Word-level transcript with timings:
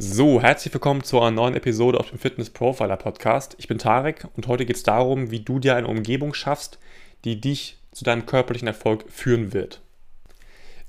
So, 0.00 0.40
herzlich 0.40 0.72
willkommen 0.72 1.02
zu 1.02 1.18
einer 1.18 1.32
neuen 1.32 1.56
Episode 1.56 1.98
auf 1.98 2.10
dem 2.10 2.20
Fitness 2.20 2.50
Profiler 2.50 2.96
Podcast. 2.96 3.56
Ich 3.58 3.66
bin 3.66 3.78
Tarek 3.78 4.28
und 4.36 4.46
heute 4.46 4.64
geht 4.64 4.76
es 4.76 4.84
darum, 4.84 5.32
wie 5.32 5.40
du 5.40 5.58
dir 5.58 5.74
eine 5.74 5.88
Umgebung 5.88 6.34
schaffst, 6.34 6.78
die 7.24 7.40
dich 7.40 7.78
zu 7.90 8.04
deinem 8.04 8.24
körperlichen 8.24 8.68
Erfolg 8.68 9.06
führen 9.08 9.52
wird. 9.52 9.80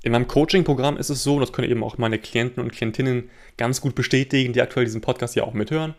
In 0.04 0.12
meinem 0.12 0.28
Coaching-Programm 0.28 0.96
ist 0.96 1.10
es 1.10 1.24
so, 1.24 1.34
und 1.34 1.40
das 1.40 1.52
können 1.52 1.68
eben 1.68 1.82
auch 1.82 1.98
meine 1.98 2.20
Klienten 2.20 2.62
und 2.62 2.70
Klientinnen 2.70 3.30
ganz 3.56 3.80
gut 3.80 3.96
bestätigen, 3.96 4.52
die 4.52 4.62
aktuell 4.62 4.84
diesen 4.84 5.00
Podcast 5.00 5.34
ja 5.34 5.42
auch 5.42 5.54
mithören. 5.54 5.94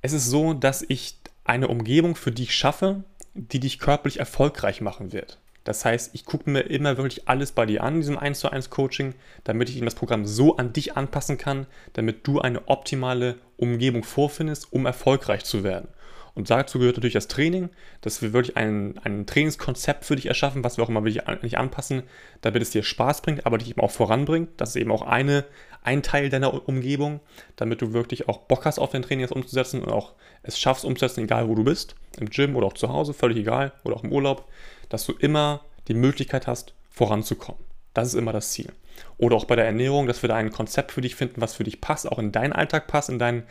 Es 0.00 0.14
ist 0.14 0.30
so, 0.30 0.54
dass 0.54 0.82
ich 0.88 1.18
eine 1.44 1.68
Umgebung 1.68 2.16
für 2.16 2.32
dich 2.32 2.54
schaffe, 2.54 3.04
die 3.34 3.60
dich 3.60 3.78
körperlich 3.78 4.18
erfolgreich 4.18 4.80
machen 4.80 5.12
wird. 5.12 5.40
Das 5.64 5.84
heißt, 5.84 6.14
ich 6.14 6.26
gucke 6.26 6.48
mir 6.48 6.60
immer 6.60 6.96
wirklich 6.98 7.26
alles 7.26 7.52
bei 7.52 7.66
dir 7.66 7.82
an, 7.82 7.96
diesem 7.96 8.18
1 8.18 8.38
zu 8.38 8.50
1 8.50 8.70
Coaching, 8.70 9.14
damit 9.44 9.70
ich 9.70 9.76
eben 9.76 9.86
das 9.86 9.94
Programm 9.94 10.26
so 10.26 10.56
an 10.56 10.72
dich 10.72 10.96
anpassen 10.96 11.38
kann, 11.38 11.66
damit 11.94 12.26
du 12.26 12.40
eine 12.40 12.68
optimale 12.68 13.36
Umgebung 13.56 14.04
vorfindest, 14.04 14.72
um 14.72 14.84
erfolgreich 14.84 15.44
zu 15.44 15.64
werden. 15.64 15.88
Und 16.34 16.50
dazu 16.50 16.78
gehört 16.78 16.96
natürlich 16.96 17.14
das 17.14 17.28
Training, 17.28 17.70
dass 18.00 18.20
wir 18.20 18.32
wirklich 18.32 18.56
ein, 18.56 18.98
ein 19.04 19.24
Trainingskonzept 19.24 20.04
für 20.04 20.16
dich 20.16 20.26
erschaffen, 20.26 20.64
was 20.64 20.76
wir 20.76 20.84
auch 20.84 20.88
immer 20.88 21.04
wirklich 21.04 21.28
an, 21.28 21.38
nicht 21.42 21.58
anpassen, 21.58 22.02
damit 22.40 22.60
es 22.60 22.70
dir 22.70 22.82
Spaß 22.82 23.22
bringt, 23.22 23.46
aber 23.46 23.58
dich 23.58 23.70
eben 23.70 23.80
auch 23.80 23.92
voranbringt. 23.92 24.50
Das 24.56 24.70
ist 24.70 24.76
eben 24.76 24.90
auch 24.90 25.02
eine, 25.02 25.44
ein 25.82 26.02
Teil 26.02 26.30
deiner 26.30 26.68
Umgebung, 26.68 27.20
damit 27.54 27.82
du 27.82 27.92
wirklich 27.92 28.28
auch 28.28 28.38
Bock 28.38 28.64
hast, 28.64 28.80
auf 28.80 28.90
dein 28.90 29.02
Training 29.02 29.20
jetzt 29.20 29.32
umzusetzen 29.32 29.82
und 29.82 29.92
auch 29.92 30.14
es 30.42 30.58
schaffst 30.58 30.84
umzusetzen, 30.84 31.24
egal 31.24 31.48
wo 31.48 31.54
du 31.54 31.62
bist, 31.62 31.94
im 32.18 32.28
Gym 32.28 32.56
oder 32.56 32.66
auch 32.66 32.74
zu 32.74 32.88
Hause, 32.88 33.14
völlig 33.14 33.38
egal, 33.38 33.72
oder 33.84 33.96
auch 33.96 34.04
im 34.04 34.12
Urlaub, 34.12 34.48
dass 34.88 35.06
du 35.06 35.12
immer 35.12 35.60
die 35.86 35.94
Möglichkeit 35.94 36.48
hast, 36.48 36.74
voranzukommen. 36.90 37.62
Das 37.92 38.08
ist 38.08 38.14
immer 38.14 38.32
das 38.32 38.50
Ziel. 38.50 38.72
Oder 39.18 39.36
auch 39.36 39.44
bei 39.44 39.56
der 39.56 39.66
Ernährung, 39.66 40.06
dass 40.06 40.22
wir 40.22 40.28
da 40.28 40.34
ein 40.34 40.50
Konzept 40.50 40.92
für 40.92 41.00
dich 41.00 41.14
finden, 41.14 41.40
was 41.40 41.54
für 41.54 41.64
dich 41.64 41.80
passt, 41.80 42.10
auch 42.10 42.18
in 42.18 42.32
deinen 42.32 42.52
Alltag 42.52 42.86
passt, 42.86 43.08
in 43.08 43.18
deinen 43.18 43.44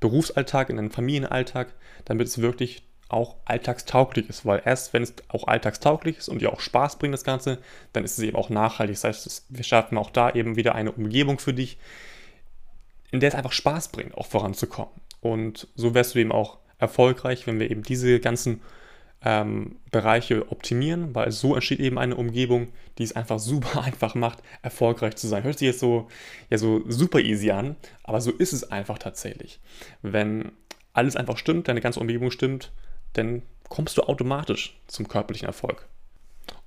Berufsalltag, 0.00 0.70
in 0.70 0.76
deinen 0.76 0.90
Familienalltag, 0.90 1.74
damit 2.04 2.28
es 2.28 2.38
wirklich 2.40 2.82
auch 3.08 3.36
alltagstauglich 3.44 4.28
ist, 4.28 4.44
weil 4.44 4.62
erst 4.64 4.92
wenn 4.92 5.02
es 5.02 5.14
auch 5.28 5.46
alltagstauglich 5.46 6.18
ist 6.18 6.28
und 6.28 6.40
dir 6.40 6.52
auch 6.52 6.60
Spaß 6.60 6.98
bringt, 6.98 7.14
das 7.14 7.24
Ganze, 7.24 7.58
dann 7.92 8.04
ist 8.04 8.18
es 8.18 8.24
eben 8.24 8.36
auch 8.36 8.50
nachhaltig. 8.50 8.96
Das 8.96 9.04
heißt, 9.04 9.46
wir 9.48 9.64
schaffen 9.64 9.96
auch 9.96 10.10
da 10.10 10.30
eben 10.30 10.56
wieder 10.56 10.74
eine 10.74 10.92
Umgebung 10.92 11.38
für 11.38 11.54
dich, 11.54 11.78
in 13.12 13.20
der 13.20 13.28
es 13.28 13.34
einfach 13.34 13.52
Spaß 13.52 13.88
bringt, 13.88 14.16
auch 14.16 14.26
voranzukommen. 14.26 14.92
Und 15.20 15.68
so 15.76 15.94
wirst 15.94 16.14
du 16.14 16.18
eben 16.18 16.32
auch 16.32 16.58
erfolgreich, 16.78 17.46
wenn 17.46 17.60
wir 17.60 17.70
eben 17.70 17.82
diese 17.82 18.18
ganzen 18.20 18.60
ähm, 19.22 19.76
Bereiche 19.90 20.50
optimieren, 20.50 21.14
weil 21.14 21.32
so 21.32 21.54
entsteht 21.54 21.80
eben 21.80 21.98
eine 21.98 22.16
Umgebung, 22.16 22.68
die 22.98 23.02
es 23.02 23.16
einfach 23.16 23.38
super 23.38 23.82
einfach 23.84 24.14
macht, 24.14 24.42
erfolgreich 24.62 25.16
zu 25.16 25.26
sein. 25.26 25.44
Hört 25.44 25.58
sich 25.58 25.66
jetzt 25.66 25.80
so, 25.80 26.08
ja, 26.50 26.58
so 26.58 26.82
super 26.88 27.20
easy 27.20 27.50
an, 27.50 27.76
aber 28.04 28.20
so 28.20 28.30
ist 28.30 28.52
es 28.52 28.70
einfach 28.70 28.98
tatsächlich. 28.98 29.60
Wenn 30.02 30.52
alles 30.92 31.16
einfach 31.16 31.38
stimmt, 31.38 31.68
deine 31.68 31.80
ganze 31.80 32.00
Umgebung 32.00 32.30
stimmt, 32.30 32.72
dann 33.14 33.42
kommst 33.68 33.96
du 33.98 34.02
automatisch 34.02 34.78
zum 34.86 35.08
körperlichen 35.08 35.46
Erfolg. 35.46 35.86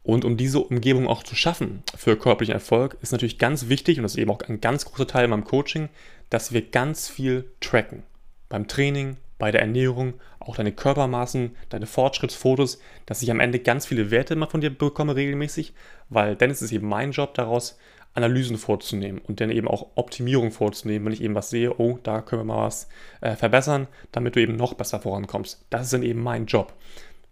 Und 0.04 0.26
um 0.26 0.38
diese 0.38 0.60
Umgebung 0.60 1.08
auch 1.08 1.24
zu 1.24 1.36
schaffen 1.36 1.84
für 1.96 2.18
körperlichen 2.18 2.54
Erfolg, 2.54 2.98
ist 3.02 3.12
natürlich 3.12 3.38
ganz 3.38 3.70
wichtig, 3.70 3.98
und 3.98 4.04
das 4.04 4.14
ist 4.14 4.18
eben 4.18 4.32
auch 4.32 4.42
ein 4.42 4.62
ganz 4.62 4.86
großer 4.86 5.08
Teil 5.08 5.26
in 5.26 5.30
meinem 5.30 5.44
Coaching, 5.44 5.90
dass 6.30 6.52
wir 6.52 6.62
ganz 6.62 7.10
viel 7.10 7.46
tracken. 7.60 8.04
Beim 8.50 8.68
Training, 8.68 9.18
bei 9.38 9.52
der 9.52 9.62
Ernährung, 9.62 10.16
auch 10.40 10.56
deine 10.56 10.72
Körpermaßen, 10.72 11.56
deine 11.70 11.86
Fortschrittsfotos, 11.86 12.80
dass 13.06 13.22
ich 13.22 13.32
am 13.32 13.40
Ende 13.40 13.60
ganz 13.60 13.86
viele 13.86 14.12
Werte 14.12 14.34
immer 14.34 14.48
von 14.48 14.62
dir 14.62 14.70
bekomme 14.70 15.16
regelmäßig, 15.16 15.74
weil 16.10 16.36
dann 16.36 16.50
ist 16.50 16.62
es 16.62 16.72
eben 16.72 16.88
mein 16.88 17.12
Job 17.12 17.34
daraus, 17.34 17.78
Analysen 18.14 18.58
vorzunehmen 18.58 19.22
und 19.28 19.40
dann 19.40 19.52
eben 19.52 19.68
auch 19.68 19.88
Optimierung 19.96 20.52
vorzunehmen, 20.52 21.06
wenn 21.06 21.14
ich 21.14 21.22
eben 21.22 21.36
was 21.36 21.50
sehe, 21.50 21.80
oh, 21.80 22.00
da 22.04 22.22
können 22.22 22.42
wir 22.42 22.56
mal 22.56 22.66
was 22.66 22.90
äh, 23.22 23.36
verbessern, 23.36 23.88
damit 24.12 24.36
du 24.36 24.42
eben 24.42 24.56
noch 24.56 24.74
besser 24.74 25.00
vorankommst. 25.00 25.66
Das 25.70 25.84
ist 25.84 25.94
dann 25.94 26.04
eben 26.04 26.22
mein 26.22 26.48
Job, 26.48 26.74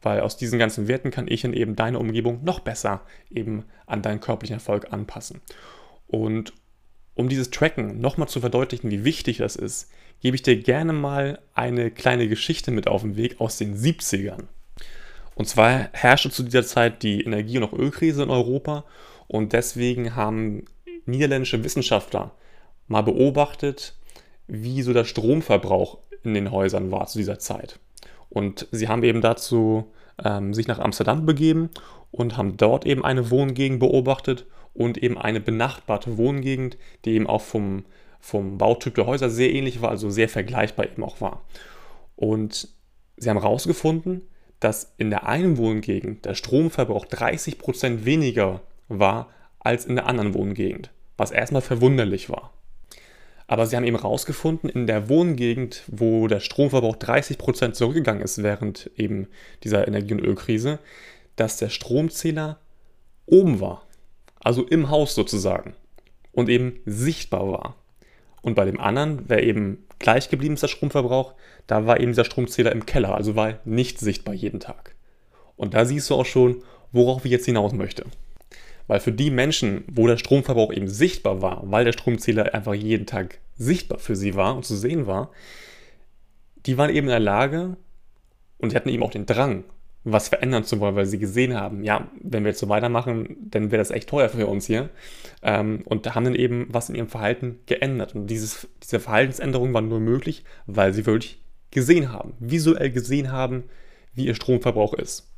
weil 0.01 0.21
aus 0.21 0.37
diesen 0.37 0.59
ganzen 0.59 0.87
Werten 0.87 1.11
kann 1.11 1.27
ich 1.27 1.41
dann 1.41 1.53
eben 1.53 1.75
deine 1.75 1.99
Umgebung 1.99 2.43
noch 2.43 2.59
besser 2.59 3.01
eben 3.31 3.65
an 3.85 4.01
deinen 4.01 4.19
körperlichen 4.19 4.55
Erfolg 4.55 4.93
anpassen. 4.93 5.41
Und 6.07 6.53
um 7.15 7.27
dieses 7.27 7.49
Tracken 7.49 7.99
nochmal 7.99 8.29
zu 8.29 8.39
verdeutlichen, 8.39 8.91
wie 8.91 9.03
wichtig 9.03 9.37
das 9.37 9.55
ist, 9.55 9.91
gebe 10.21 10.35
ich 10.35 10.41
dir 10.41 10.57
gerne 10.57 10.93
mal 10.93 11.39
eine 11.53 11.91
kleine 11.91 12.27
Geschichte 12.27 12.71
mit 12.71 12.87
auf 12.87 13.01
den 13.01 13.15
Weg 13.15 13.39
aus 13.39 13.57
den 13.57 13.75
70ern. 13.75 14.43
Und 15.35 15.47
zwar 15.47 15.89
herrschte 15.93 16.31
zu 16.31 16.43
dieser 16.43 16.65
Zeit 16.65 17.03
die 17.03 17.23
Energie- 17.23 17.59
und 17.59 17.71
Ölkrise 17.73 18.23
in 18.23 18.29
Europa 18.29 18.85
und 19.27 19.53
deswegen 19.53 20.15
haben 20.15 20.65
niederländische 21.05 21.63
Wissenschaftler 21.63 22.31
mal 22.87 23.03
beobachtet, 23.03 23.95
wie 24.47 24.81
so 24.81 24.93
der 24.93 25.05
Stromverbrauch 25.05 25.99
in 26.23 26.33
den 26.33 26.51
Häusern 26.51 26.91
war 26.91 27.07
zu 27.07 27.17
dieser 27.17 27.39
Zeit. 27.39 27.79
Und 28.29 28.67
sie 28.71 28.87
haben 28.87 29.03
eben 29.03 29.21
dazu 29.21 29.91
ähm, 30.23 30.53
sich 30.53 30.67
nach 30.67 30.79
Amsterdam 30.79 31.25
begeben 31.25 31.69
und 32.11 32.37
haben 32.37 32.57
dort 32.57 32.85
eben 32.85 33.05
eine 33.05 33.29
Wohngegend 33.29 33.79
beobachtet 33.79 34.45
und 34.73 34.97
eben 34.97 35.17
eine 35.17 35.39
benachbarte 35.39 36.17
Wohngegend, 36.17 36.77
die 37.05 37.11
eben 37.11 37.27
auch 37.27 37.41
vom, 37.41 37.85
vom 38.19 38.57
Bautyp 38.57 38.95
der 38.95 39.05
Häuser 39.05 39.29
sehr 39.29 39.51
ähnlich 39.51 39.81
war, 39.81 39.89
also 39.89 40.09
sehr 40.09 40.29
vergleichbar 40.29 40.85
eben 40.85 41.03
auch 41.03 41.21
war. 41.21 41.43
Und 42.15 42.69
sie 43.17 43.29
haben 43.29 43.39
herausgefunden, 43.39 44.21
dass 44.59 44.93
in 44.97 45.09
der 45.09 45.27
einen 45.27 45.57
Wohngegend 45.57 46.25
der 46.25 46.33
Stromverbrauch 46.33 47.05
30% 47.05 48.05
weniger 48.05 48.61
war 48.87 49.29
als 49.59 49.85
in 49.85 49.95
der 49.95 50.07
anderen 50.07 50.33
Wohngegend, 50.33 50.89
was 51.15 51.31
erstmal 51.31 51.61
verwunderlich 51.61 52.29
war. 52.29 52.53
Aber 53.45 53.65
sie 53.65 53.75
haben 53.75 53.85
eben 53.85 53.97
herausgefunden, 53.97 54.69
in 54.69 54.87
der 54.87 55.07
Wohngegend, 55.07 55.83
wo 55.87 56.27
der 56.27 56.39
Stromverbrauch 56.39 56.97
30% 56.97 57.73
zurückgegangen 57.73 58.21
ist 58.21 58.43
während 58.43 58.91
eben 58.97 59.27
dieser 59.63 59.87
Energie- 59.87 60.15
und 60.15 60.23
Ölkrise, 60.23 60.79
dass 61.35 61.57
der 61.57 61.69
Stromzähler 61.69 62.59
oben 63.25 63.61
war 63.61 63.87
also 64.47 64.63
im 64.63 64.89
Haus 64.89 65.13
sozusagen, 65.13 65.73
und 66.31 66.49
eben 66.49 66.79
sichtbar 66.85 67.51
war. 67.51 67.75
Und 68.47 68.55
bei 68.55 68.63
dem 68.63 68.79
anderen, 68.79 69.23
wer 69.27 69.43
eben 69.43 69.85
gleich 69.99 70.29
geblieben 70.29 70.53
ist, 70.53 70.63
der 70.63 70.69
Stromverbrauch, 70.69 71.33
da 71.67 71.85
war 71.85 71.99
eben 71.99 72.11
dieser 72.11 72.23
Stromzähler 72.23 72.71
im 72.71 72.85
Keller, 72.85 73.13
also 73.13 73.35
war 73.35 73.59
nicht 73.65 73.99
sichtbar 73.99 74.33
jeden 74.33 74.61
Tag. 74.61 74.95
Und 75.57 75.73
da 75.73 75.83
siehst 75.83 76.09
du 76.09 76.15
auch 76.15 76.25
schon, 76.25 76.63
worauf 76.93 77.25
ich 77.25 77.31
jetzt 77.31 77.43
hinaus 77.43 77.73
möchte. 77.73 78.05
Weil 78.87 79.01
für 79.01 79.11
die 79.11 79.31
Menschen, 79.31 79.83
wo 79.91 80.07
der 80.07 80.15
Stromverbrauch 80.15 80.71
eben 80.71 80.87
sichtbar 80.87 81.41
war, 81.41 81.61
weil 81.65 81.83
der 81.83 81.91
Stromzähler 81.91 82.53
einfach 82.53 82.73
jeden 82.73 83.05
Tag 83.05 83.39
sichtbar 83.57 83.99
für 83.99 84.15
sie 84.15 84.33
war 84.35 84.55
und 84.55 84.63
zu 84.63 84.77
sehen 84.77 85.07
war, 85.07 85.29
die 86.65 86.77
waren 86.77 86.89
eben 86.89 87.07
in 87.07 87.11
der 87.11 87.19
Lage 87.19 87.75
und 88.59 88.71
die 88.71 88.77
hatten 88.77 88.87
eben 88.87 89.03
auch 89.03 89.11
den 89.11 89.25
Drang, 89.25 89.65
was 90.11 90.29
verändern 90.29 90.63
zu 90.63 90.79
wollen, 90.79 90.95
weil 90.95 91.05
sie 91.05 91.19
gesehen 91.19 91.53
haben, 91.53 91.83
ja, 91.83 92.09
wenn 92.21 92.43
wir 92.43 92.51
jetzt 92.51 92.59
so 92.59 92.69
weitermachen, 92.69 93.35
dann 93.41 93.71
wäre 93.71 93.81
das 93.81 93.91
echt 93.91 94.09
teuer 94.09 94.29
für 94.29 94.47
uns 94.47 94.65
hier. 94.65 94.89
Ähm, 95.43 95.81
und 95.85 96.15
haben 96.15 96.23
dann 96.23 96.35
eben 96.35 96.67
was 96.69 96.89
in 96.89 96.95
ihrem 96.95 97.09
Verhalten 97.09 97.59
geändert. 97.65 98.15
Und 98.15 98.27
dieses, 98.27 98.67
diese 98.81 98.99
Verhaltensänderung 99.01 99.73
war 99.73 99.81
nur 99.81 99.99
möglich, 99.99 100.45
weil 100.65 100.93
sie 100.93 101.05
wirklich 101.05 101.41
gesehen 101.71 102.11
haben, 102.11 102.33
visuell 102.39 102.89
gesehen 102.89 103.31
haben, 103.31 103.65
wie 104.13 104.25
ihr 104.25 104.35
Stromverbrauch 104.35 104.93
ist. 104.93 105.29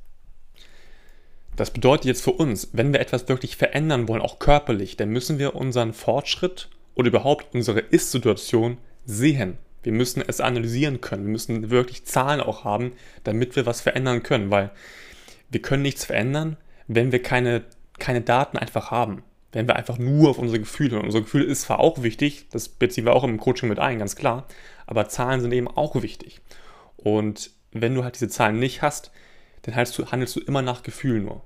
Das 1.56 1.72
bedeutet 1.72 2.06
jetzt 2.06 2.24
für 2.24 2.32
uns, 2.32 2.70
wenn 2.72 2.94
wir 2.94 3.02
etwas 3.02 3.28
wirklich 3.28 3.58
verändern 3.58 4.08
wollen, 4.08 4.22
auch 4.22 4.40
körperlich, 4.40 4.98
dann 4.98 5.10
müssen 5.10 5.40
wir 5.40 5.56
unseren 5.56 5.94
Fortschritt 5.94 6.70
oder 6.94 7.08
überhaupt 7.08 7.54
unsere 7.54 7.80
Ist-Situation 7.80 8.78
sehen. 9.04 9.58
Wir 9.84 9.92
müssen 9.92 10.24
es 10.26 10.42
analysieren 10.42 11.02
können. 11.02 11.26
Wir 11.26 11.32
müssen 11.32 11.70
wirklich 11.70 12.06
Zahlen 12.06 12.42
auch 12.42 12.64
haben, 12.64 12.94
damit 13.24 13.56
wir 13.56 13.66
was 13.66 13.82
verändern 13.82 14.24
können, 14.24 14.52
weil 14.52 14.72
wir 15.50 15.62
können 15.62 15.84
nichts 15.84 16.06
verändern, 16.06 16.58
wenn 16.88 17.12
wir 17.12 17.22
keine, 17.22 17.64
keine 17.98 18.22
Daten 18.22 18.58
einfach 18.58 18.92
haben. 18.92 19.24
Wenn 19.52 19.68
wir 19.68 19.76
einfach 19.76 19.98
nur 19.98 20.30
auf 20.30 20.38
unsere 20.38 20.60
Gefühle, 20.60 20.98
und 21.00 21.06
unsere 21.06 21.24
Gefühle 21.24 21.46
ist 21.46 21.62
zwar 21.62 21.80
auch 21.80 22.04
wichtig, 22.04 22.48
das 22.52 22.70
beziehen 22.70 23.06
wir 23.06 23.14
auch 23.14 23.24
im 23.24 23.40
Coaching 23.40 23.68
mit 23.68 23.80
ein, 23.80 23.98
ganz 23.98 24.16
klar, 24.16 24.48
aber 24.86 25.08
Zahlen 25.08 25.42
sind 25.42 25.52
eben 25.54 25.68
auch 25.68 26.02
wichtig. 26.02 26.42
Und 26.98 27.52
wenn 27.72 27.96
du 27.96 28.04
halt 28.04 28.16
diese 28.16 28.30
Zahlen 28.30 28.60
nicht 28.60 28.82
hast, 28.82 29.12
dann 29.64 29.76
handelst 29.76 29.98
du, 29.98 30.12
handelst 30.12 30.36
du 30.36 30.40
immer 30.40 30.62
nach 30.62 30.84
Gefühl 30.84 31.22
nur. 31.22 31.44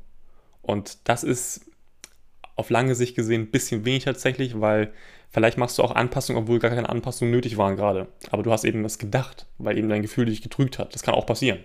Und 0.61 0.97
das 1.07 1.23
ist 1.23 1.65
auf 2.55 2.69
lange 2.69 2.95
Sicht 2.95 3.15
gesehen 3.15 3.43
ein 3.43 3.51
bisschen 3.51 3.85
wenig 3.85 4.03
tatsächlich, 4.03 4.59
weil 4.59 4.93
vielleicht 5.33 5.57
machst 5.57 5.77
du 5.77 5.83
auch 5.83 5.93
Anpassungen, 5.93 6.41
obwohl 6.41 6.59
gar 6.59 6.71
keine 6.71 6.87
Anpassungen 6.87 7.31
nötig 7.31 7.57
waren 7.57 7.75
gerade. 7.75 8.07
Aber 8.31 8.43
du 8.43 8.51
hast 8.51 8.63
eben 8.63 8.83
das 8.83 8.99
gedacht, 8.99 9.47
weil 9.57 9.77
eben 9.77 9.89
dein 9.89 10.01
Gefühl 10.01 10.25
dich 10.25 10.41
getrügt 10.41 10.79
hat. 10.79 10.93
Das 10.95 11.03
kann 11.03 11.15
auch 11.15 11.25
passieren. 11.25 11.59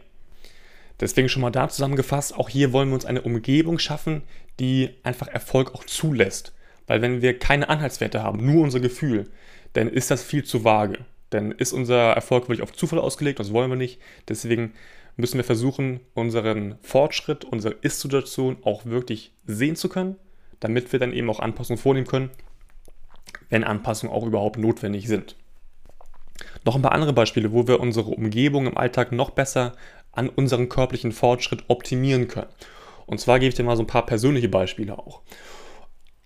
Deswegen 1.00 1.28
schon 1.28 1.42
mal 1.42 1.50
da 1.50 1.68
zusammengefasst, 1.68 2.34
auch 2.34 2.48
hier 2.48 2.72
wollen 2.72 2.88
wir 2.88 2.94
uns 2.94 3.04
eine 3.04 3.22
Umgebung 3.22 3.78
schaffen, 3.78 4.22
die 4.58 4.90
einfach 5.04 5.28
Erfolg 5.28 5.74
auch 5.74 5.84
zulässt. 5.84 6.54
Weil 6.88 7.02
wenn 7.02 7.22
wir 7.22 7.38
keine 7.38 7.68
Anhaltswerte 7.68 8.22
haben, 8.22 8.44
nur 8.44 8.64
unser 8.64 8.80
Gefühl, 8.80 9.28
dann 9.74 9.88
ist 9.88 10.10
das 10.10 10.24
viel 10.24 10.44
zu 10.44 10.64
vage. 10.64 10.98
Dann 11.30 11.52
ist 11.52 11.72
unser 11.72 12.12
Erfolg 12.12 12.44
wirklich 12.44 12.62
auf 12.62 12.72
Zufall 12.72 12.98
ausgelegt, 12.98 13.38
das 13.38 13.52
wollen 13.52 13.70
wir 13.70 13.76
nicht. 13.76 14.00
Deswegen 14.28 14.72
müssen 15.16 15.36
wir 15.36 15.44
versuchen, 15.44 16.00
unseren 16.14 16.76
Fortschritt, 16.80 17.44
unsere 17.44 17.74
Ist-Situation 17.74 18.56
auch 18.62 18.86
wirklich 18.86 19.32
sehen 19.46 19.76
zu 19.76 19.88
können 19.88 20.16
damit 20.60 20.92
wir 20.92 20.98
dann 20.98 21.12
eben 21.12 21.30
auch 21.30 21.40
Anpassungen 21.40 21.80
vornehmen 21.80 22.06
können, 22.06 22.30
wenn 23.48 23.64
Anpassungen 23.64 24.14
auch 24.14 24.26
überhaupt 24.26 24.58
notwendig 24.58 25.08
sind. 25.08 25.36
Noch 26.64 26.76
ein 26.76 26.82
paar 26.82 26.92
andere 26.92 27.12
Beispiele, 27.12 27.52
wo 27.52 27.66
wir 27.66 27.80
unsere 27.80 28.10
Umgebung 28.10 28.66
im 28.66 28.76
Alltag 28.76 29.12
noch 29.12 29.30
besser 29.30 29.74
an 30.12 30.28
unseren 30.28 30.68
körperlichen 30.68 31.12
Fortschritt 31.12 31.64
optimieren 31.68 32.28
können. 32.28 32.50
Und 33.06 33.20
zwar 33.20 33.38
gebe 33.38 33.48
ich 33.48 33.54
dir 33.54 33.62
mal 33.62 33.76
so 33.76 33.82
ein 33.82 33.88
paar 33.88 34.06
persönliche 34.06 34.48
Beispiele 34.48 34.98
auch. 34.98 35.22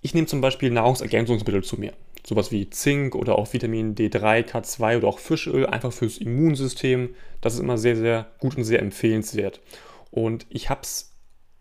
Ich 0.01 0.15
nehme 0.15 0.27
zum 0.27 0.41
Beispiel 0.41 0.71
Nahrungsergänzungsmittel 0.71 1.63
zu 1.63 1.79
mir. 1.79 1.93
Sowas 2.27 2.51
wie 2.51 2.71
Zink 2.71 3.15
oder 3.15 3.39
auch 3.39 3.53
Vitamin 3.53 3.95
D3, 3.95 4.45
K2 4.45 4.99
oder 4.99 5.09
auch 5.09 5.19
Fischöl, 5.19 5.67
einfach 5.67 5.93
fürs 5.93 6.19
Immunsystem. 6.19 7.15
Das 7.41 7.55
ist 7.55 7.61
immer 7.61 7.79
sehr, 7.79 7.97
sehr 7.97 8.27
gut 8.39 8.57
und 8.57 8.65
sehr 8.65 8.81
empfehlenswert. 8.81 9.61
Und 10.11 10.47
ich 10.51 10.71
habe 10.71 10.81
es 10.83 11.13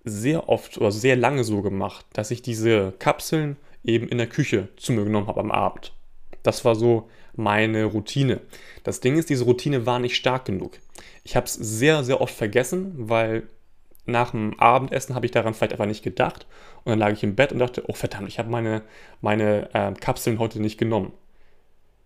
sehr 0.04 0.50
oft 0.50 0.78
oder 0.78 0.92
sehr 0.92 1.16
lange 1.16 1.44
so 1.44 1.62
gemacht, 1.62 2.06
dass 2.14 2.32
ich 2.32 2.42
diese 2.42 2.94
Kapseln 2.98 3.58
eben 3.84 4.08
in 4.08 4.18
der 4.18 4.28
Küche 4.28 4.70
zu 4.78 4.94
mir 4.94 5.04
genommen 5.04 5.28
habe 5.28 5.40
am 5.40 5.52
Abend. 5.52 5.94
Das 6.44 6.66
war 6.66 6.76
so 6.76 7.10
meine 7.36 7.86
Routine. 7.86 8.42
Das 8.84 9.00
Ding 9.00 9.18
ist, 9.18 9.30
diese 9.30 9.46
Routine 9.46 9.86
war 9.86 10.00
nicht 10.00 10.16
stark 10.16 10.46
genug. 10.46 10.80
Ich 11.24 11.36
habe 11.36 11.46
es 11.46 11.54
sehr, 11.54 12.04
sehr 12.04 12.22
oft 12.22 12.34
vergessen, 12.34 12.94
weil 12.96 13.44
nach 14.06 14.32
dem 14.32 14.60
Abendessen 14.60 15.16
habe 15.16 15.26
ich 15.26 15.32
daran 15.32 15.54
vielleicht 15.54 15.74
einfach 15.74 15.86
nicht 15.86 16.04
gedacht. 16.04 16.48
Und 16.84 16.92
dann 16.92 17.00
lag 17.00 17.12
ich 17.12 17.24
im 17.24 17.36
Bett 17.36 17.52
und 17.52 17.60
dachte, 17.60 17.84
oh 17.88 17.94
verdammt, 17.94 18.28
ich 18.28 18.40
habe 18.40 18.50
meine, 18.50 18.82
meine 19.22 19.70
äh, 19.74 19.94
Kapseln 19.94 20.40
heute 20.40 20.60
nicht 20.60 20.78
genommen. 20.78 21.14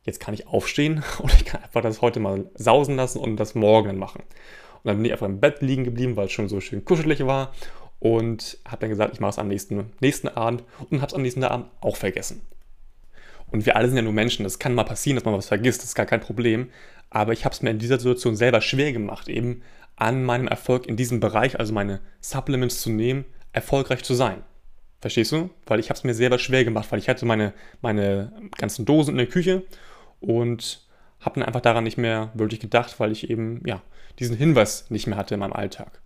Jetzt 0.04 0.20
kann 0.20 0.34
ich 0.34 0.48
aufstehen 0.48 1.04
oder 1.20 1.34
ich 1.34 1.46
kann 1.46 1.64
einfach 1.64 1.82
das 1.82 2.02
heute 2.02 2.20
mal 2.20 2.50
sausen 2.56 2.96
lassen 2.96 3.20
und 3.20 3.38
das 3.38 3.56
morgen 3.56 3.88
dann 3.88 3.98
machen. 3.98 4.22
Und 4.22 4.90
dann 4.90 4.98
bin 4.98 5.06
ich 5.06 5.14
einfach 5.14 5.26
im 5.26 5.40
Bett 5.40 5.62
liegen 5.62 5.84
geblieben, 5.84 6.16
weil 6.16 6.28
es 6.28 6.32
schon 6.32 6.50
so 6.50 6.62
schön 6.62 6.86
kuschelig 6.86 7.26
war. 7.26 7.54
Und 8.00 8.58
habe 8.68 8.82
dann 8.82 8.90
gesagt, 8.90 9.14
ich 9.14 9.20
mache 9.20 9.32
es 9.32 9.40
am 9.40 9.48
nächsten, 9.48 9.92
nächsten 10.00 10.28
Abend 10.28 10.64
und 10.90 11.02
habe 11.02 11.08
es 11.08 11.14
am 11.14 11.22
nächsten 11.22 11.44
Abend 11.44 11.68
auch 11.82 11.96
vergessen. 11.96 12.42
Und 13.52 13.66
wir 13.66 13.76
alle 13.76 13.88
sind 13.88 13.98
ja 13.98 14.04
nur 14.04 14.14
Menschen. 14.14 14.44
Das 14.44 14.60
kann 14.60 14.74
mal 14.74 14.84
passieren, 14.84 15.16
dass 15.16 15.26
man 15.26 15.34
was 15.34 15.48
vergisst. 15.48 15.82
Das 15.82 15.90
ist 15.90 15.96
gar 15.96 16.06
kein 16.06 16.20
Problem. 16.20 16.70
Aber 17.10 17.34
ich 17.34 17.46
habe 17.46 17.54
es 17.54 17.62
mir 17.62 17.70
in 17.70 17.80
dieser 17.80 17.98
Situation 17.98 18.36
selber 18.36 18.62
schwer 18.62 18.92
gemacht, 18.92 19.30
eben 19.30 19.62
an 19.96 20.24
meinem 20.24 20.48
Erfolg 20.48 20.88
in 20.88 20.98
diesem 20.98 21.20
Bereich, 21.20 21.58
also 21.60 21.74
meine 21.74 22.02
Supplements 22.20 22.82
zu 22.82 22.90
nehmen, 22.90 23.26
erfolgreich 23.54 24.04
zu 24.04 24.14
sein. 24.14 24.44
Verstehst 25.00 25.32
du? 25.32 25.50
Weil 25.66 25.80
ich 25.80 25.90
habe 25.90 25.98
es 25.98 26.04
mir 26.04 26.14
selber 26.14 26.40
schwer 26.40 26.66
gemacht, 26.66 26.92
weil 26.92 27.00
ich 27.00 27.08
hatte 27.08 27.26
meine, 27.26 27.54
meine 27.82 28.32
ganzen 28.58 28.86
Dosen 28.86 29.12
in 29.12 29.18
der 29.18 29.28
Küche 29.28 29.64
und 30.20 30.86
habe 31.22 31.40
dann 31.40 31.48
einfach 31.48 31.62
daran 31.62 31.84
nicht 31.84 31.98
mehr 31.98 32.32
wirklich 32.34 32.60
gedacht, 32.60 33.00
weil 33.00 33.12
ich 33.12 33.30
eben 33.30 33.62
ja 33.66 33.82
diesen 34.20 34.36
Hinweis 34.36 34.90
nicht 34.90 35.08
mehr 35.08 35.18
hatte 35.18 35.36
in 35.36 35.40
meinem 35.40 35.54
Alltag. 35.54 36.02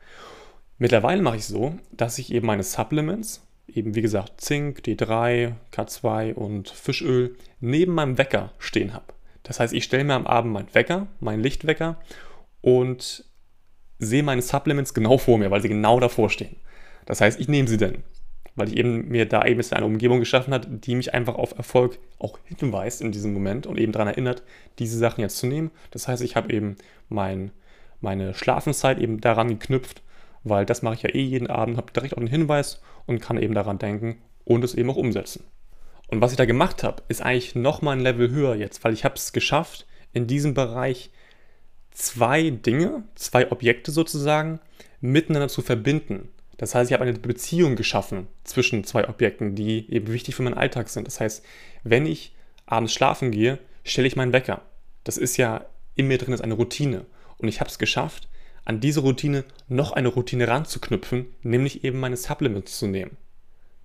Mittlerweile 0.79 1.21
mache 1.21 1.35
ich 1.35 1.45
so, 1.45 1.75
dass 1.91 2.17
ich 2.17 2.33
eben 2.33 2.47
meine 2.47 2.63
Supplements, 2.63 3.45
eben 3.67 3.95
wie 3.95 4.01
gesagt 4.01 4.39
Zink, 4.39 4.79
D3, 4.79 5.53
K2 5.73 6.33
und 6.33 6.69
Fischöl, 6.69 7.35
neben 7.59 7.93
meinem 7.93 8.17
Wecker 8.17 8.53
stehen 8.59 8.93
habe. 8.93 9.13
Das 9.43 9.59
heißt, 9.59 9.73
ich 9.73 9.83
stelle 9.83 10.05
mir 10.05 10.13
am 10.13 10.25
Abend 10.25 10.53
meinen 10.53 10.73
Wecker, 10.73 11.07
meinen 11.19 11.43
Lichtwecker 11.43 11.99
und 12.61 13.25
sehe 13.99 14.23
meine 14.23 14.41
Supplements 14.41 14.93
genau 14.93 15.17
vor 15.17 15.37
mir, 15.37 15.51
weil 15.51 15.61
sie 15.61 15.67
genau 15.67 15.99
davor 15.99 16.29
stehen. 16.29 16.55
Das 17.05 17.19
heißt, 17.19 17.41
ich 17.41 17.49
nehme 17.49 17.67
sie 17.67 17.77
dann, 17.77 18.03
weil 18.55 18.69
ich 18.69 18.77
eben 18.77 19.09
mir 19.09 19.27
da 19.27 19.45
eben 19.45 19.61
eine 19.71 19.85
Umgebung 19.85 20.19
geschaffen 20.19 20.53
hat, 20.53 20.67
die 20.69 20.95
mich 20.95 21.13
einfach 21.13 21.35
auf 21.35 21.57
Erfolg 21.57 21.99
auch 22.19 22.39
hinweist 22.45 23.01
in 23.01 23.11
diesem 23.11 23.33
Moment 23.33 23.67
und 23.67 23.77
eben 23.77 23.91
daran 23.91 24.07
erinnert, 24.07 24.43
diese 24.79 24.97
Sachen 24.97 25.21
jetzt 25.21 25.37
zu 25.37 25.47
nehmen. 25.47 25.71
Das 25.91 26.07
heißt, 26.07 26.23
ich 26.23 26.37
habe 26.37 26.53
eben 26.53 26.77
mein, 27.09 27.51
meine 27.99 28.33
Schlafenszeit 28.33 28.97
eben 28.99 29.19
daran 29.19 29.49
geknüpft, 29.49 30.01
weil 30.43 30.65
das 30.65 30.81
mache 30.81 30.95
ich 30.95 31.01
ja 31.03 31.09
eh 31.09 31.21
jeden 31.21 31.47
Abend, 31.47 31.77
habe 31.77 31.91
direkt 31.91 32.13
auch 32.13 32.19
einen 32.19 32.27
Hinweis 32.27 32.81
und 33.05 33.21
kann 33.21 33.41
eben 33.41 33.53
daran 33.53 33.79
denken 33.79 34.21
und 34.45 34.63
es 34.63 34.75
eben 34.75 34.89
auch 34.89 34.95
umsetzen. 34.95 35.45
Und 36.07 36.21
was 36.21 36.31
ich 36.31 36.37
da 36.37 36.45
gemacht 36.45 36.83
habe, 36.83 37.03
ist 37.07 37.21
eigentlich 37.21 37.55
nochmal 37.55 37.95
ein 37.95 38.03
Level 38.03 38.31
höher 38.31 38.55
jetzt, 38.55 38.83
weil 38.83 38.93
ich 38.93 39.05
habe 39.05 39.15
es 39.15 39.31
geschafft, 39.31 39.85
in 40.11 40.25
diesem 40.25 40.53
Bereich 40.53 41.11
zwei 41.91 42.49
Dinge, 42.49 43.03
zwei 43.15 43.51
Objekte 43.51 43.91
sozusagen, 43.91 44.59
miteinander 45.01 45.49
zu 45.49 45.61
verbinden. 45.61 46.29
Das 46.57 46.75
heißt, 46.75 46.89
ich 46.89 46.93
habe 46.93 47.03
eine 47.03 47.17
Beziehung 47.17 47.75
geschaffen 47.75 48.27
zwischen 48.43 48.83
zwei 48.83 49.07
Objekten, 49.07 49.55
die 49.55 49.89
eben 49.91 50.11
wichtig 50.11 50.35
für 50.35 50.43
meinen 50.43 50.57
Alltag 50.57 50.89
sind. 50.89 51.07
Das 51.07 51.19
heißt, 51.19 51.45
wenn 51.83 52.05
ich 52.05 52.35
abends 52.65 52.93
schlafen 52.93 53.31
gehe, 53.31 53.59
stelle 53.83 54.07
ich 54.07 54.15
meinen 54.15 54.33
Wecker. 54.33 54.63
Das 55.03 55.17
ist 55.17 55.37
ja 55.37 55.65
in 55.95 56.07
mir 56.07 56.17
drin 56.17 56.33
ist 56.33 56.41
eine 56.41 56.53
Routine. 56.53 57.05
Und 57.37 57.47
ich 57.47 57.59
habe 57.59 57.69
es 57.69 57.79
geschafft, 57.79 58.29
an 58.69 58.79
diese 58.79 58.99
Routine 58.99 59.45
noch 59.67 59.93
eine 59.93 60.09
Routine 60.09 60.47
ranzuknüpfen, 60.47 61.25
nämlich 61.41 61.83
eben 61.83 61.99
meine 61.99 62.15
Supplements 62.15 62.77
zu 62.77 62.85
nehmen. 62.85 63.17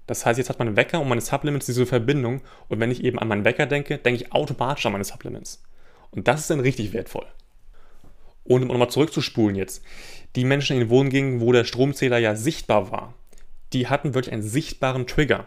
Das 0.07 0.27
heißt, 0.27 0.37
jetzt 0.37 0.51
hat 0.51 0.59
mein 0.59 0.77
Wecker 0.77 1.01
und 1.01 1.09
meine 1.09 1.23
Supplements 1.23 1.65
diese 1.65 1.87
Verbindung 1.87 2.43
und 2.69 2.81
wenn 2.81 2.91
ich 2.91 3.03
eben 3.03 3.19
an 3.19 3.29
meinen 3.29 3.47
Wecker 3.47 3.65
denke, 3.65 3.97
denke 3.97 4.23
ich 4.23 4.33
automatisch 4.33 4.85
an 4.85 4.93
meine 4.93 5.05
Supplements. 5.05 5.63
Und 6.11 6.29
das 6.29 6.41
ist 6.41 6.51
dann 6.51 6.61
richtig 6.61 6.93
wertvoll. 6.93 7.25
Und 8.45 8.61
um 8.61 8.69
nochmal 8.69 8.91
zurückzuspulen 8.91 9.57
jetzt, 9.57 9.83
die 10.37 10.45
Menschen 10.45 10.75
in 10.75 10.81
den 10.81 10.91
Wohngängen, 10.91 11.41
wo 11.41 11.51
der 11.51 11.65
Stromzähler 11.65 12.19
ja 12.19 12.37
sichtbar 12.37 12.91
war, 12.91 13.15
die 13.73 13.89
hatten 13.89 14.13
wirklich 14.13 14.35
einen 14.35 14.43
sichtbaren 14.43 15.07
Trigger, 15.07 15.47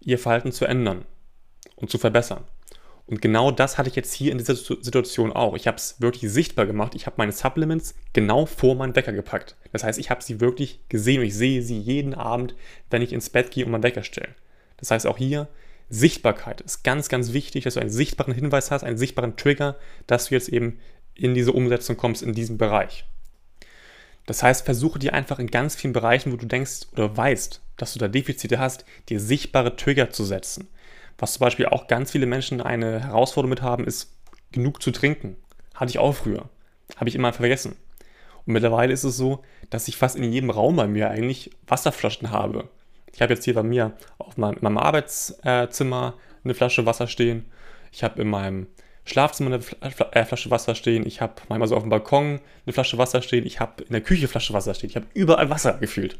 ihr 0.00 0.18
Verhalten 0.18 0.50
zu 0.50 0.64
ändern 0.64 1.04
und 1.76 1.90
zu 1.90 1.98
verbessern. 1.98 2.44
Und 3.10 3.20
genau 3.20 3.50
das 3.50 3.76
hatte 3.76 3.88
ich 3.88 3.96
jetzt 3.96 4.14
hier 4.14 4.30
in 4.30 4.38
dieser 4.38 4.54
Situation 4.54 5.32
auch. 5.32 5.56
Ich 5.56 5.66
habe 5.66 5.76
es 5.76 6.00
wirklich 6.00 6.30
sichtbar 6.30 6.64
gemacht. 6.64 6.94
Ich 6.94 7.06
habe 7.06 7.16
meine 7.18 7.32
Supplements 7.32 7.96
genau 8.12 8.46
vor 8.46 8.76
meinen 8.76 8.94
Wecker 8.94 9.12
gepackt. 9.12 9.56
Das 9.72 9.82
heißt, 9.82 9.98
ich 9.98 10.10
habe 10.10 10.22
sie 10.22 10.38
wirklich 10.38 10.78
gesehen 10.88 11.18
und 11.18 11.26
ich 11.26 11.34
sehe 11.34 11.60
sie 11.60 11.76
jeden 11.76 12.14
Abend, 12.14 12.54
wenn 12.88 13.02
ich 13.02 13.12
ins 13.12 13.28
Bett 13.28 13.50
gehe 13.50 13.64
und 13.64 13.72
meinen 13.72 13.82
Wecker 13.82 14.04
stelle. 14.04 14.36
Das 14.76 14.92
heißt, 14.92 15.08
auch 15.08 15.18
hier 15.18 15.48
Sichtbarkeit 15.88 16.60
ist 16.60 16.84
ganz, 16.84 17.08
ganz 17.08 17.32
wichtig, 17.32 17.64
dass 17.64 17.74
du 17.74 17.80
einen 17.80 17.90
sichtbaren 17.90 18.32
Hinweis 18.32 18.70
hast, 18.70 18.84
einen 18.84 18.96
sichtbaren 18.96 19.36
Trigger, 19.36 19.76
dass 20.06 20.28
du 20.28 20.36
jetzt 20.36 20.48
eben 20.48 20.78
in 21.16 21.34
diese 21.34 21.50
Umsetzung 21.50 21.96
kommst 21.96 22.22
in 22.22 22.32
diesem 22.32 22.58
Bereich. 22.58 23.06
Das 24.26 24.44
heißt, 24.44 24.64
versuche 24.64 25.00
dir 25.00 25.14
einfach 25.14 25.40
in 25.40 25.48
ganz 25.48 25.74
vielen 25.74 25.92
Bereichen, 25.92 26.30
wo 26.30 26.36
du 26.36 26.46
denkst 26.46 26.86
oder 26.92 27.16
weißt, 27.16 27.60
dass 27.76 27.92
du 27.92 27.98
da 27.98 28.06
Defizite 28.06 28.60
hast, 28.60 28.84
dir 29.08 29.18
sichtbare 29.18 29.74
Trigger 29.74 30.10
zu 30.10 30.24
setzen. 30.24 30.68
Was 31.20 31.34
zum 31.34 31.40
Beispiel 31.40 31.66
auch 31.66 31.86
ganz 31.86 32.10
viele 32.10 32.24
Menschen 32.24 32.62
eine 32.62 33.00
Herausforderung 33.04 33.50
mit 33.50 33.60
haben, 33.60 33.84
ist 33.84 34.16
genug 34.52 34.82
zu 34.82 34.90
trinken. 34.90 35.36
Hatte 35.74 35.90
ich 35.90 35.98
auch 35.98 36.14
früher. 36.14 36.48
Habe 36.96 37.10
ich 37.10 37.14
immer 37.14 37.32
vergessen. 37.34 37.76
Und 38.46 38.54
mittlerweile 38.54 38.92
ist 38.92 39.04
es 39.04 39.18
so, 39.18 39.42
dass 39.68 39.86
ich 39.86 39.98
fast 39.98 40.16
in 40.16 40.32
jedem 40.32 40.48
Raum 40.48 40.76
bei 40.76 40.86
mir 40.86 41.10
eigentlich 41.10 41.50
Wasserflaschen 41.66 42.30
habe. 42.30 42.70
Ich 43.12 43.20
habe 43.20 43.34
jetzt 43.34 43.44
hier 43.44 43.54
bei 43.54 43.62
mir 43.62 43.92
auf 44.16 44.38
meinem, 44.38 44.54
in 44.54 44.62
meinem 44.62 44.78
Arbeitszimmer 44.78 46.14
eine 46.42 46.54
Flasche 46.54 46.86
Wasser 46.86 47.06
stehen. 47.06 47.44
Ich 47.92 48.02
habe 48.02 48.22
in 48.22 48.28
meinem 48.28 48.66
Schlafzimmer 49.04 49.60
eine 49.80 50.12
äh, 50.12 50.24
Flasche 50.24 50.50
Wasser 50.50 50.74
stehen. 50.74 51.06
Ich 51.06 51.20
habe 51.20 51.34
manchmal 51.50 51.68
so 51.68 51.76
auf 51.76 51.82
dem 51.82 51.90
Balkon 51.90 52.40
eine 52.64 52.72
Flasche 52.72 52.96
Wasser 52.96 53.20
stehen. 53.20 53.44
Ich 53.44 53.60
habe 53.60 53.82
in 53.82 53.92
der 53.92 54.00
Küche 54.00 54.22
eine 54.22 54.28
Flasche 54.28 54.54
Wasser 54.54 54.72
stehen. 54.72 54.88
Ich 54.88 54.96
habe 54.96 55.06
überall 55.12 55.50
Wasser 55.50 55.74
gefühlt. 55.74 56.18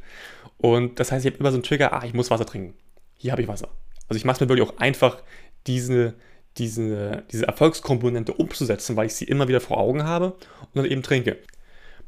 Und 0.58 1.00
das 1.00 1.10
heißt, 1.10 1.24
ich 1.24 1.32
habe 1.32 1.40
immer 1.40 1.52
so 1.52 1.56
einen 1.56 1.62
Trigger, 1.62 1.94
ah, 1.94 2.04
ich 2.04 2.12
muss 2.12 2.30
Wasser 2.30 2.44
trinken. 2.44 2.74
Hier 3.16 3.32
habe 3.32 3.40
ich 3.40 3.48
Wasser. 3.48 3.68
Also 4.10 4.18
ich 4.18 4.24
mache 4.24 4.34
es 4.34 4.40
mir 4.40 4.48
wirklich 4.48 4.68
auch 4.68 4.76
einfach, 4.78 5.22
diese, 5.68 6.14
diese, 6.58 7.22
diese 7.30 7.46
Erfolgskomponente 7.46 8.34
umzusetzen, 8.34 8.96
weil 8.96 9.06
ich 9.06 9.14
sie 9.14 9.24
immer 9.24 9.46
wieder 9.46 9.60
vor 9.60 9.78
Augen 9.78 10.02
habe 10.02 10.32
und 10.32 10.74
dann 10.74 10.84
eben 10.84 11.04
trinke. 11.04 11.38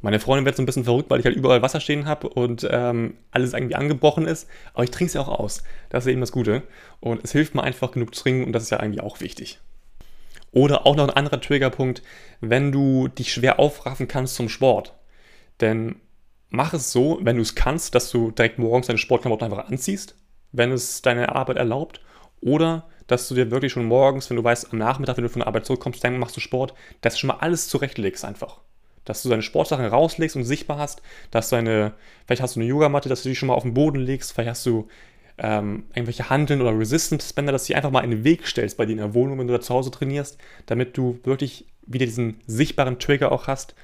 Meine 0.00 0.18
Freundin 0.18 0.44
wird 0.44 0.56
so 0.56 0.62
ein 0.64 0.66
bisschen 0.66 0.82
verrückt, 0.82 1.11
weil 1.11 1.21
ich 1.21 1.26
halt 1.26 1.37
überall 1.37 1.62
Wasser 1.62 1.78
stehen 1.78 2.06
habe 2.06 2.28
und 2.28 2.66
ähm, 2.68 3.14
alles 3.30 3.52
irgendwie 3.52 3.76
angebrochen 3.76 4.26
ist. 4.26 4.49
Aber 4.75 4.82
ich 4.82 4.90
trinke 4.90 5.06
es 5.06 5.14
ja 5.14 5.21
auch 5.21 5.28
aus. 5.28 5.62
Das 5.90 6.04
ist 6.04 6.11
eben 6.11 6.21
das 6.21 6.32
Gute. 6.32 6.64
Und 6.99 7.23
es 7.23 7.30
hilft 7.30 7.54
mir 7.54 7.62
einfach 7.62 7.92
genug 7.92 8.12
zu 8.16 8.23
trinken 8.25 8.44
und 8.44 8.52
das 8.52 8.64
ist 8.64 8.71
ja 8.71 8.78
eigentlich 8.78 9.00
auch 9.00 9.21
wichtig. 9.21 9.61
Oder 10.50 10.87
auch 10.87 10.97
noch 10.97 11.04
ein 11.04 11.14
anderer 11.14 11.40
Triggerpunkt, 11.40 12.02
wenn 12.40 12.73
du 12.73 13.06
dich 13.06 13.32
schwer 13.32 13.61
aufraffen 13.61 14.09
kannst 14.09 14.35
zum 14.35 14.49
Sport. 14.49 14.92
Denn 15.61 15.94
mach 16.50 16.75
es 16.75 16.90
so, 16.90 17.21
wenn 17.23 17.37
du 17.37 17.42
es 17.42 17.54
kannst, 17.54 17.94
dass 17.94 18.11
du 18.11 18.32
direkt 18.32 18.59
morgens 18.59 18.88
deine 18.88 18.99
Sportklamotten 18.99 19.44
einfach 19.44 19.68
anziehst 19.68 20.16
wenn 20.52 20.73
es 20.73 21.02
deine 21.02 21.35
Arbeit 21.35 21.56
erlaubt. 21.56 22.00
Oder 22.40 22.87
dass 23.06 23.28
du 23.28 23.35
dir 23.35 23.50
wirklich 23.50 23.73
schon 23.73 23.85
morgens, 23.85 24.30
wenn 24.30 24.37
du 24.37 24.44
weißt, 24.44 24.73
am 24.73 24.78
Nachmittag, 24.78 25.16
wenn 25.16 25.25
du 25.25 25.30
von 25.30 25.40
der 25.40 25.47
Arbeit 25.47 25.66
zurückkommst, 25.66 26.02
dann 26.02 26.18
machst 26.18 26.37
du 26.37 26.40
Sport, 26.40 26.75
dass 27.00 27.14
du 27.14 27.21
schon 27.21 27.28
mal 27.28 27.38
alles 27.40 27.68
zurechtlegst 27.68 28.25
einfach. 28.25 28.61
Dass 29.04 29.23
du 29.23 29.28
deine 29.28 29.42
Sportsachen 29.42 29.85
rauslegst 29.85 30.37
und 30.37 30.44
sichtbar 30.44 30.78
hast, 30.78 31.02
dass 31.30 31.50
du 31.50 31.92
vielleicht 32.26 32.42
hast 32.42 32.56
du 32.56 32.61
eine 32.61 32.68
Yogamatte, 32.68 33.09
dass 33.09 33.23
du 33.23 33.28
die 33.28 33.35
schon 33.35 33.49
mal 33.49 33.54
auf 33.54 33.64
den 33.64 33.75
Boden 33.75 33.99
legst, 33.99 34.32
vielleicht 34.32 34.50
hast 34.50 34.66
du 34.66 34.88
ähm, 35.38 35.85
irgendwelche 35.94 36.30
Handeln 36.30 36.61
oder 36.61 36.78
Resistance 36.78 37.35
Bänder, 37.35 37.52
dass 37.52 37.64
du 37.64 37.73
die 37.73 37.76
einfach 37.76 37.90
mal 37.90 38.04
in 38.04 38.11
den 38.11 38.25
Weg 38.25 38.47
stellst 38.47 38.76
bei 38.76 38.87
dir 38.87 38.92
in 38.92 38.99
der 38.99 39.14
Wohnung, 39.14 39.38
wenn 39.38 39.49
du 39.49 39.52
da 39.52 39.61
zu 39.61 39.75
Hause 39.75 39.90
trainierst, 39.90 40.38
damit 40.66 40.97
du 40.97 41.18
wirklich 41.25 41.66
wieder 41.87 42.06
diesen 42.06 42.40
sichtbaren 42.47 42.99
Trigger 42.99 43.32
auch 43.32 43.49
hast, 43.49 43.75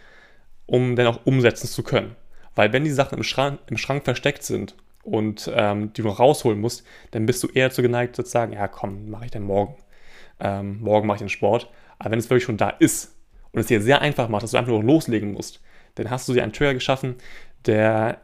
um 0.67 0.95
dann 0.95 1.07
auch 1.07 1.27
umsetzen 1.27 1.67
zu 1.67 1.83
können. 1.83 2.15
Weil 2.55 2.73
wenn 2.73 2.85
die 2.85 2.91
Sachen 2.91 3.19
im 3.19 3.25
Schrank, 3.25 3.59
im 3.69 3.77
Schrank 3.77 4.05
versteckt 4.05 4.45
sind 4.45 4.75
und 5.09 5.51
ähm, 5.55 5.93
die 5.93 6.03
du 6.03 6.09
rausholen 6.09 6.61
musst, 6.61 6.87
dann 7.11 7.27
bist 7.27 7.43
du 7.43 7.49
eher 7.49 7.71
zu 7.71 7.83
geneigt 7.83 8.17
zu 8.17 8.25
sagen, 8.25 8.53
ja 8.53 8.69
komm, 8.69 9.11
mache 9.11 9.27
ich 9.27 9.31
dann 9.31 9.43
morgen. 9.43 9.77
Ähm, 10.41 10.81
morgen 10.81 11.07
mache 11.07 11.17
ich 11.17 11.23
den 11.23 11.29
Sport. 11.29 11.71
Aber 11.99 12.13
wenn 12.13 12.19
es 12.19 12.31
wirklich 12.31 12.45
schon 12.45 12.57
da 12.57 12.71
ist 12.71 13.17
und 13.53 13.61
es 13.61 13.67
dir 13.67 13.81
sehr 13.81 14.01
einfach 14.01 14.29
macht, 14.29 14.43
dass 14.43 14.53
du 14.53 14.57
einfach 14.57 14.73
nur 14.73 14.83
loslegen 14.83 15.33
musst, 15.33 15.61
dann 15.97 16.11
hast 16.11 16.29
du 16.29 16.33
dir 16.33 16.43
einen 16.43 16.53
Trigger 16.53 16.75
geschaffen, 16.75 17.17
der 17.67 18.21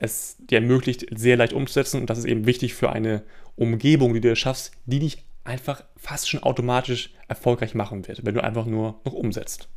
es 0.00 0.36
dir 0.38 0.58
ermöglicht, 0.58 1.06
sehr 1.16 1.36
leicht 1.36 1.52
umzusetzen. 1.52 2.00
Und 2.00 2.10
das 2.10 2.18
ist 2.18 2.26
eben 2.26 2.46
wichtig 2.46 2.74
für 2.74 2.90
eine 2.90 3.22
Umgebung, 3.56 4.12
die 4.12 4.20
du 4.20 4.28
dir 4.28 4.36
schaffst, 4.36 4.72
die 4.84 4.98
dich 4.98 5.24
einfach 5.44 5.84
fast 5.96 6.28
schon 6.28 6.42
automatisch 6.42 7.14
erfolgreich 7.28 7.74
machen 7.74 8.06
wird, 8.08 8.26
wenn 8.26 8.34
du 8.34 8.42
einfach 8.42 8.66
nur 8.66 9.00
noch 9.04 9.12
umsetzt. 9.12 9.68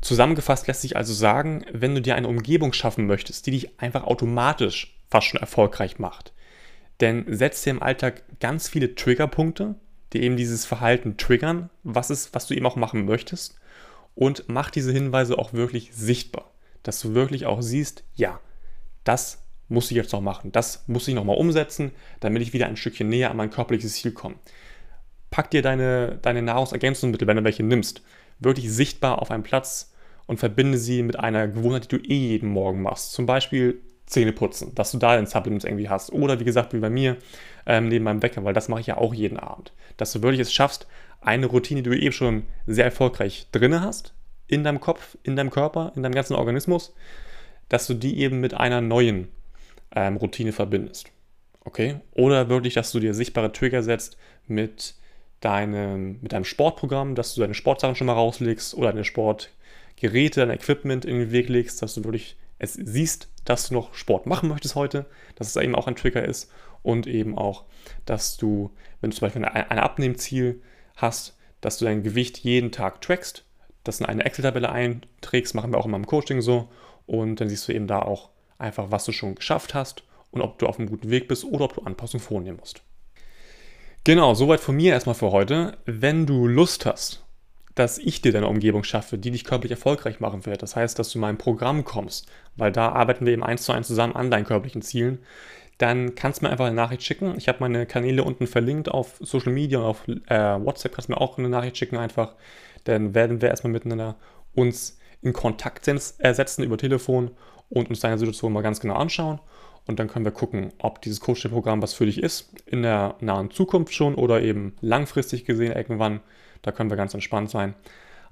Zusammengefasst 0.00 0.66
lässt 0.66 0.82
sich 0.82 0.96
also 0.96 1.12
sagen, 1.12 1.64
wenn 1.72 1.94
du 1.94 2.02
dir 2.02 2.16
eine 2.16 2.28
Umgebung 2.28 2.72
schaffen 2.72 3.06
möchtest, 3.06 3.46
die 3.46 3.52
dich 3.52 3.80
einfach 3.80 4.04
automatisch 4.04 4.95
fast 5.10 5.28
schon 5.28 5.40
erfolgreich 5.40 5.98
macht, 5.98 6.32
denn 7.00 7.24
setz 7.28 7.62
dir 7.62 7.70
im 7.70 7.82
Alltag 7.82 8.22
ganz 8.40 8.68
viele 8.68 8.94
Triggerpunkte, 8.94 9.74
die 10.12 10.22
eben 10.22 10.36
dieses 10.36 10.64
Verhalten 10.64 11.16
triggern, 11.16 11.70
was 11.82 12.10
ist, 12.10 12.34
was 12.34 12.46
du 12.46 12.54
eben 12.54 12.66
auch 12.66 12.76
machen 12.76 13.04
möchtest 13.04 13.58
und 14.14 14.44
mach 14.48 14.70
diese 14.70 14.92
Hinweise 14.92 15.38
auch 15.38 15.52
wirklich 15.52 15.90
sichtbar, 15.94 16.50
dass 16.82 17.00
du 17.00 17.14
wirklich 17.14 17.46
auch 17.46 17.62
siehst, 17.62 18.04
ja, 18.14 18.40
das 19.04 19.42
muss 19.68 19.90
ich 19.90 19.96
jetzt 19.96 20.12
noch 20.12 20.20
machen, 20.20 20.52
das 20.52 20.84
muss 20.86 21.08
ich 21.08 21.14
noch 21.14 21.24
mal 21.24 21.36
umsetzen, 21.36 21.92
damit 22.20 22.42
ich 22.42 22.52
wieder 22.52 22.66
ein 22.66 22.76
Stückchen 22.76 23.08
näher 23.08 23.30
an 23.30 23.36
mein 23.36 23.50
körperliches 23.50 23.94
Ziel 23.94 24.12
komme. 24.12 24.36
Pack 25.30 25.50
dir 25.50 25.60
deine, 25.60 26.18
deine 26.22 26.42
Nahrungsergänzungsmittel, 26.42 27.26
wenn 27.26 27.36
du 27.36 27.44
welche 27.44 27.64
nimmst, 27.64 28.02
wirklich 28.38 28.70
sichtbar 28.72 29.20
auf 29.20 29.30
einen 29.30 29.42
Platz 29.42 29.92
und 30.26 30.38
verbinde 30.38 30.78
sie 30.78 31.02
mit 31.02 31.18
einer 31.18 31.48
Gewohnheit, 31.48 31.84
die 31.84 31.98
du 31.98 32.04
eh 32.04 32.28
jeden 32.28 32.48
Morgen 32.48 32.82
machst. 32.82 33.12
Zum 33.12 33.26
Beispiel 33.26 33.80
Zähne 34.06 34.32
putzen, 34.32 34.74
dass 34.74 34.92
du 34.92 34.98
da 34.98 35.16
den 35.16 35.26
Supplements 35.26 35.64
irgendwie 35.64 35.88
hast. 35.88 36.12
Oder 36.12 36.38
wie 36.40 36.44
gesagt, 36.44 36.72
wie 36.72 36.78
bei 36.78 36.90
mir, 36.90 37.16
ähm, 37.66 37.88
neben 37.88 38.04
meinem 38.04 38.22
Wecker, 38.22 38.44
weil 38.44 38.54
das 38.54 38.68
mache 38.68 38.80
ich 38.80 38.86
ja 38.86 38.96
auch 38.96 39.12
jeden 39.12 39.38
Abend. 39.38 39.72
Dass 39.96 40.12
du 40.12 40.22
wirklich 40.22 40.40
es 40.40 40.52
schaffst, 40.52 40.86
eine 41.20 41.46
Routine, 41.46 41.82
die 41.82 41.90
du 41.90 41.98
eben 41.98 42.12
schon 42.12 42.44
sehr 42.66 42.84
erfolgreich 42.84 43.48
drinne 43.50 43.80
hast, 43.80 44.14
in 44.46 44.62
deinem 44.62 44.80
Kopf, 44.80 45.18
in 45.24 45.34
deinem 45.34 45.50
Körper, 45.50 45.92
in 45.96 46.02
deinem 46.02 46.14
ganzen 46.14 46.34
Organismus, 46.34 46.94
dass 47.68 47.88
du 47.88 47.94
die 47.94 48.20
eben 48.20 48.40
mit 48.40 48.54
einer 48.54 48.80
neuen 48.80 49.28
ähm, 49.94 50.16
Routine 50.16 50.52
verbindest. 50.52 51.10
Okay? 51.64 51.96
Oder 52.12 52.48
wirklich, 52.48 52.74
dass 52.74 52.92
du 52.92 53.00
dir 53.00 53.12
sichtbare 53.12 53.50
Trigger 53.50 53.82
setzt 53.82 54.16
mit 54.46 54.94
deinem, 55.40 56.20
mit 56.22 56.32
deinem 56.32 56.44
Sportprogramm, 56.44 57.16
dass 57.16 57.34
du 57.34 57.40
deine 57.40 57.54
Sportsachen 57.54 57.96
schon 57.96 58.06
mal 58.06 58.12
rauslegst 58.12 58.74
oder 58.74 58.92
deine 58.92 59.04
Sportgeräte, 59.04 60.40
dein 60.40 60.50
Equipment 60.50 61.04
in 61.04 61.18
den 61.18 61.32
Weg 61.32 61.48
legst, 61.48 61.82
dass 61.82 61.94
du 61.94 62.04
wirklich 62.04 62.36
es 62.58 62.74
siehst, 62.74 63.28
dass 63.46 63.68
du 63.68 63.74
noch 63.74 63.94
Sport 63.94 64.26
machen 64.26 64.48
möchtest 64.48 64.74
heute, 64.74 65.06
dass 65.36 65.48
es 65.48 65.56
eben 65.56 65.74
auch 65.74 65.86
ein 65.86 65.96
Trigger 65.96 66.24
ist 66.24 66.50
und 66.82 67.06
eben 67.06 67.36
auch, 67.36 67.64
dass 68.04 68.36
du, 68.36 68.70
wenn 69.00 69.10
du 69.10 69.16
zum 69.16 69.26
Beispiel 69.26 69.44
ein, 69.44 69.78
Abnehmziel 69.78 70.62
hast, 70.96 71.36
dass 71.60 71.78
du 71.78 71.86
dein 71.86 72.02
Gewicht 72.02 72.38
jeden 72.38 72.72
Tag 72.72 73.00
trackst, 73.00 73.44
das 73.84 74.00
in 74.00 74.06
eine 74.06 74.24
Excel-Tabelle 74.24 74.70
einträgst, 74.70 75.54
machen 75.54 75.72
wir 75.72 75.78
auch 75.78 75.86
immer 75.86 75.96
im 75.96 76.06
Coaching 76.06 76.42
so 76.42 76.68
und 77.06 77.40
dann 77.40 77.48
siehst 77.48 77.66
du 77.68 77.72
eben 77.72 77.86
da 77.86 78.02
auch 78.02 78.30
einfach, 78.58 78.90
was 78.90 79.04
du 79.04 79.12
schon 79.12 79.36
geschafft 79.36 79.74
hast 79.74 80.02
und 80.30 80.42
ob 80.42 80.58
du 80.58 80.66
auf 80.66 80.78
einem 80.78 80.88
guten 80.88 81.10
Weg 81.10 81.28
bist 81.28 81.44
oder 81.44 81.64
ob 81.64 81.74
du 81.74 81.82
Anpassungen 81.82 82.24
vornehmen 82.24 82.58
musst. 82.58 82.82
Genau, 84.04 84.34
soweit 84.34 84.60
von 84.60 84.76
mir 84.76 84.92
erstmal 84.92 85.16
für 85.16 85.32
heute. 85.32 85.78
Wenn 85.84 86.26
du 86.26 86.46
Lust 86.46 86.86
hast 86.86 87.25
dass 87.76 87.98
ich 87.98 88.22
dir 88.22 88.32
deine 88.32 88.48
Umgebung 88.48 88.84
schaffe, 88.84 89.18
die 89.18 89.30
dich 89.30 89.44
körperlich 89.44 89.72
erfolgreich 89.72 90.18
machen 90.18 90.46
wird. 90.46 90.62
Das 90.62 90.74
heißt, 90.74 90.98
dass 90.98 91.10
du 91.10 91.18
in 91.18 91.20
mein 91.20 91.38
Programm 91.38 91.84
kommst, 91.84 92.26
weil 92.56 92.72
da 92.72 92.88
arbeiten 92.88 93.26
wir 93.26 93.34
eben 93.34 93.44
eins 93.44 93.62
zu 93.62 93.72
eins 93.72 93.86
zusammen 93.86 94.16
an 94.16 94.30
deinen 94.30 94.46
körperlichen 94.46 94.80
Zielen. 94.80 95.18
Dann 95.76 96.14
kannst 96.14 96.40
du 96.40 96.46
mir 96.46 96.50
einfach 96.50 96.64
eine 96.64 96.74
Nachricht 96.74 97.02
schicken. 97.02 97.34
Ich 97.36 97.48
habe 97.48 97.58
meine 97.60 97.84
Kanäle 97.84 98.24
unten 98.24 98.46
verlinkt 98.46 98.88
auf 98.88 99.16
Social 99.20 99.52
Media 99.52 99.78
und 99.78 99.84
auf 99.84 100.08
äh, 100.08 100.64
WhatsApp 100.64 100.94
kannst 100.94 101.10
du 101.10 101.12
mir 101.12 101.20
auch 101.20 101.36
eine 101.36 101.50
Nachricht 101.50 101.76
schicken 101.76 101.98
einfach. 101.98 102.34
Dann 102.84 103.14
werden 103.14 103.42
wir 103.42 103.50
erstmal 103.50 103.74
miteinander 103.74 104.16
uns 104.54 104.98
in 105.20 105.34
Kontakt 105.34 105.86
äh, 105.86 105.98
setzen 105.98 106.64
über 106.64 106.78
Telefon 106.78 107.30
und 107.68 107.90
uns 107.90 108.00
deine 108.00 108.16
Situation 108.16 108.54
mal 108.54 108.62
ganz 108.62 108.80
genau 108.80 108.94
anschauen. 108.94 109.38
Und 109.86 110.00
dann 110.00 110.08
können 110.08 110.24
wir 110.24 110.32
gucken, 110.32 110.72
ob 110.78 111.02
dieses 111.02 111.20
Coaching-Programm 111.20 111.82
was 111.82 111.92
für 111.92 112.06
dich 112.06 112.22
ist, 112.22 112.50
in 112.64 112.82
der 112.82 113.16
nahen 113.20 113.50
Zukunft 113.50 113.92
schon 113.92 114.14
oder 114.14 114.40
eben 114.40 114.74
langfristig 114.80 115.44
gesehen 115.44 115.72
irgendwann. 115.72 116.20
Da 116.62 116.72
können 116.72 116.90
wir 116.90 116.96
ganz 116.96 117.14
entspannt 117.14 117.50
sein. 117.50 117.74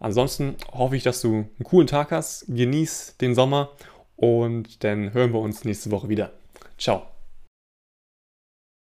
Ansonsten 0.01 0.57
hoffe 0.73 0.97
ich, 0.97 1.03
dass 1.03 1.21
du 1.21 1.33
einen 1.33 1.65
coolen 1.65 1.87
Tag 1.87 2.11
hast. 2.11 2.47
Genieß 2.49 3.17
den 3.21 3.35
Sommer 3.35 3.71
und 4.17 4.85
dann 4.85 5.13
hören 5.15 5.33
wir 5.33 5.41
uns 5.41 5.65
nächste 5.65 5.91
Woche 5.91 6.09
wieder. 6.09 6.33
Ciao. 6.79 7.14